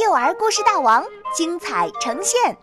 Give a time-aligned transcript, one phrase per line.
[0.00, 2.56] 幼儿故事大王精彩呈现。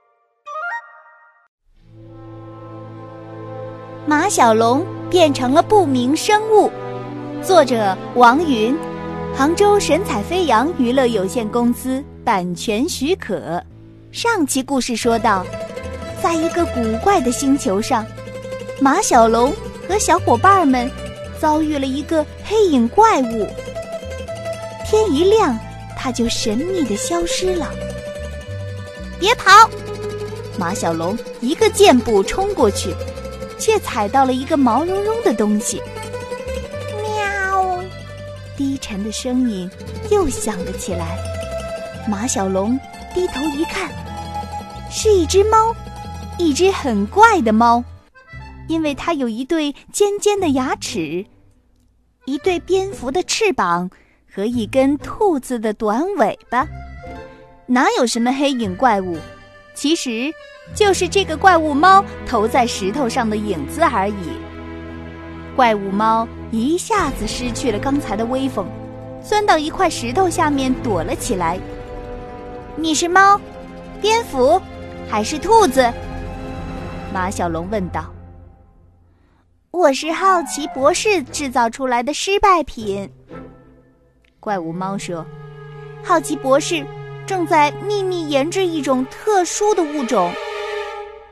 [4.06, 6.72] 马小龙变成了不明生物。
[7.44, 8.78] 作者王云，
[9.36, 13.62] 杭州神采飞扬娱乐有限公司版权许可。
[14.14, 15.46] 上期故事说到，
[16.24, 18.06] 在一个古怪的星球上，
[18.80, 19.52] 马小龙
[19.90, 20.90] 和小伙伴们
[21.38, 23.46] 遭遇了一个黑影怪物。
[24.86, 25.58] 天一亮，
[26.06, 27.68] 他就神秘的消失了。
[29.20, 29.68] 别跑！
[30.56, 32.94] 马小龙一个箭步冲过去，
[33.58, 35.82] 却踩到了一个毛茸茸的东西。
[37.02, 37.84] 喵！
[38.56, 39.68] 低沉的声音
[40.12, 41.18] 又响了起来。
[42.08, 42.80] 马小龙
[43.16, 43.90] 低头一看，
[44.92, 45.76] 是一只猫，
[46.38, 47.84] 一只很怪的猫，
[48.68, 51.26] 因为它有一对尖尖的牙齿，
[52.26, 53.90] 一对蝙蝠的翅膀。
[54.36, 56.68] 和一根兔子的短尾巴，
[57.66, 59.18] 哪有什么黑影怪物？
[59.74, 60.30] 其实，
[60.74, 64.14] 就是这个怪物猫投在石头上的影子而已。
[65.56, 68.68] 怪物猫一下子失去了刚才的威风，
[69.24, 71.58] 钻到一块石头下面躲了起来。
[72.76, 73.40] 你是猫、
[74.02, 74.62] 蝙蝠
[75.10, 75.90] 还是兔子？
[77.14, 78.12] 马小龙问道。
[79.72, 83.10] 我是好奇博士制造出来的失败品。
[84.46, 85.26] 怪物猫说
[86.06, 86.86] ：“好奇博士
[87.26, 90.32] 正在秘密研制一种特殊的物种，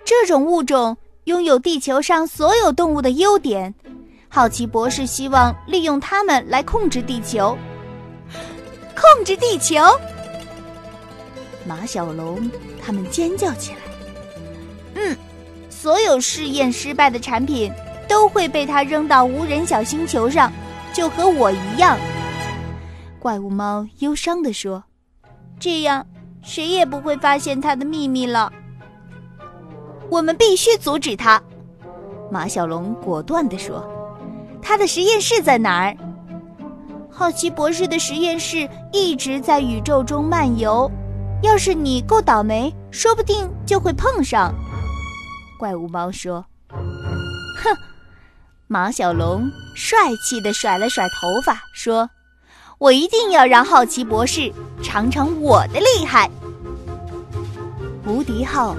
[0.03, 3.71] 这种物种拥有地球上所有动物的优点。
[4.29, 7.55] 好奇博士希望利用它们来控制地球。
[8.95, 9.75] 控制地球！”
[11.67, 12.49] 马小龙
[12.83, 13.77] 他们尖叫起来。
[14.95, 15.15] 嗯，
[15.69, 17.71] 所有试验失败的产品
[18.09, 20.51] 都会被他扔到无人小星球上，
[20.91, 21.95] 就和我一样。
[23.23, 24.83] 怪物猫忧伤地说
[25.57, 26.05] ：“这样，
[26.41, 28.51] 谁也不会发现他的秘密了。
[30.09, 31.41] 我们必须阻止他。”
[32.29, 33.81] 马小龙果断地说
[34.61, 35.95] ：“他的实验室在哪儿？”
[37.09, 40.91] 好奇博士的实验室一直在宇宙中漫游，
[41.43, 44.53] 要是你够倒霉，说不定就会碰上。”
[45.57, 46.45] 怪物猫说。
[47.63, 47.73] “哼！”
[48.67, 52.09] 马小龙帅气地甩了甩头发说。
[52.83, 54.51] 我一定要让好奇博士
[54.83, 56.29] 尝尝我的厉害。
[58.05, 58.75] 无敌号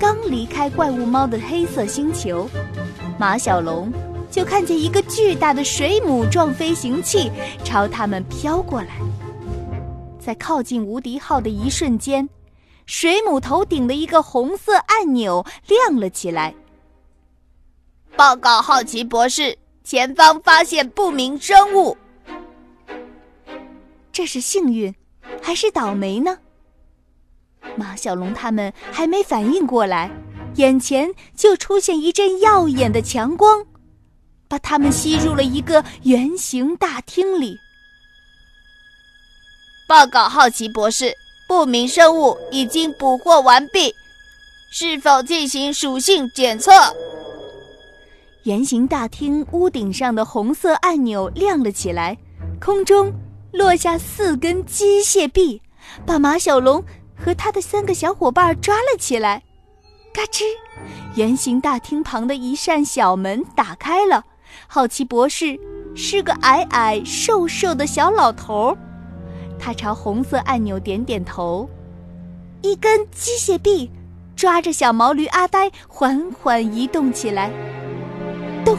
[0.00, 2.48] 刚离开怪物猫的黑色星球，
[3.18, 3.92] 马小龙
[4.30, 7.30] 就看见一个巨大的水母状飞行器
[7.62, 8.98] 朝他们飘过来。
[10.18, 12.26] 在靠近无敌号的一瞬间，
[12.86, 16.54] 水母头顶的一个红色按钮亮了起来。
[18.16, 21.94] 报告好奇博士，前方发现不明生物。
[24.14, 24.94] 这是幸运，
[25.42, 26.38] 还是倒霉呢？
[27.76, 30.08] 马小龙他们还没反应过来，
[30.54, 33.66] 眼前就出现一阵耀眼的强光，
[34.46, 37.58] 把他们吸入了一个圆形大厅里。
[39.88, 41.12] 报告好奇博士，
[41.48, 43.92] 不明生物已经捕获完毕，
[44.70, 46.70] 是否进行属性检测？
[48.44, 52.16] 圆形大厅屋顶上的红色按钮亮了起来，
[52.60, 53.12] 空中。
[53.54, 55.62] 落下四根机械臂，
[56.04, 56.82] 把马小龙
[57.16, 59.44] 和他的三个小伙伴抓了起来。
[60.12, 60.42] 嘎吱，
[61.14, 64.24] 圆形大厅旁的一扇小门打开了。
[64.66, 65.56] 好奇博士
[65.94, 68.76] 是个矮矮瘦瘦的小老头，
[69.56, 71.70] 他朝红色按钮点点头。
[72.60, 73.88] 一根机械臂
[74.34, 77.52] 抓着小毛驴阿呆，缓缓移动起来。
[78.64, 78.76] 咚，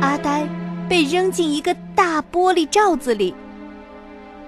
[0.00, 0.48] 阿呆
[0.88, 3.34] 被扔进一个大玻璃罩子里。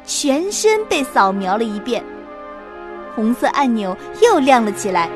[0.05, 2.05] 全身被扫描了一遍，
[3.15, 5.09] 红色按钮又亮了起来。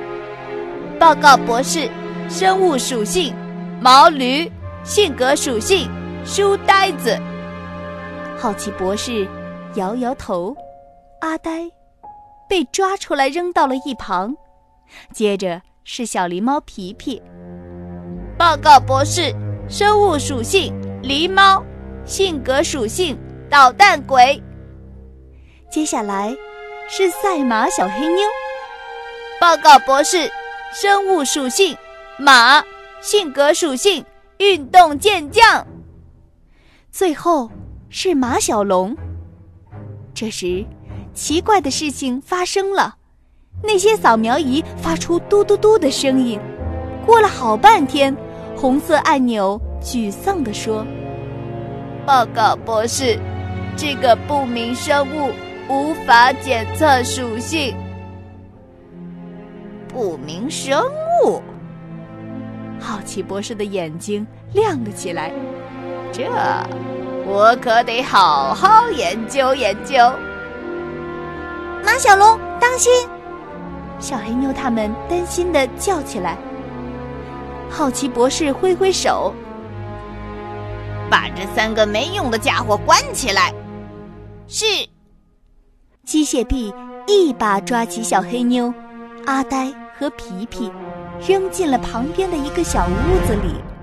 [0.99, 1.91] 报告博士，
[2.29, 3.35] 生物属性
[3.81, 4.51] 毛驴，
[4.85, 5.91] 性格属性
[6.25, 7.19] 书呆子。
[8.39, 9.27] 好奇博士
[9.75, 10.57] 摇摇头，
[11.21, 11.71] 阿呆
[12.49, 14.35] 被抓出来扔到了一旁。
[15.13, 17.21] 接着是小狸猫皮皮。
[18.39, 19.35] 报告博士，
[19.69, 20.73] 生物属性
[21.03, 21.63] 狸猫，
[22.05, 23.19] 性格属性
[23.51, 24.41] 捣蛋鬼。
[25.77, 26.35] 接下来
[26.89, 28.23] 是赛马小黑妞。
[29.39, 30.27] 报告博士，
[30.73, 31.77] 生物属性
[32.19, 32.65] 马，
[33.03, 34.03] 性格属性
[34.39, 35.67] 运动健将。
[36.91, 37.51] 最后
[37.91, 38.97] 是马小龙。
[40.15, 40.65] 这时，
[41.13, 42.97] 奇怪的事情发生了，
[43.63, 46.41] 那些扫描仪发出嘟嘟嘟的声音。
[47.05, 48.17] 过了好半天，
[48.57, 50.87] 红色按钮沮丧地说
[52.07, 53.19] ：“报告博士，
[53.77, 55.31] 这个不明生物。”
[55.69, 57.77] 无法检测属性。
[59.89, 60.83] 不明生
[61.25, 61.43] 物。
[62.79, 65.33] 好奇博士的眼睛亮了起来，
[66.13, 66.25] 这
[67.27, 69.97] 我可得好好研究研究。
[71.85, 72.93] 马小龙，当心！
[73.99, 76.37] 小黑妞他们担心的叫起来。
[77.71, 79.35] 好奇博士挥挥手，
[81.11, 83.53] 把这三个没用的家伙关起来。
[84.47, 84.65] 是。
[86.07, 86.73] 机械臂
[87.09, 88.73] 一把抓起小黑妞、
[89.25, 90.71] 阿呆和皮皮，
[91.27, 93.76] 扔进了旁边的一个小屋子里。